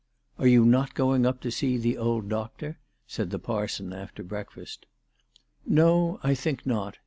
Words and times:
"Are 0.39 0.47
you 0.47 0.65
not 0.65 0.95
going 0.95 1.27
up 1.27 1.41
to 1.41 1.51
see 1.51 1.77
the 1.77 1.95
old 1.95 2.27
doctor?" 2.27 2.79
said 3.07 3.29
the 3.29 3.37
parson 3.37 3.93
after 3.93 4.23
breakfast." 4.23 4.87
No; 5.67 6.19
I 6.23 6.33
think 6.33 6.65
not. 6.65 6.97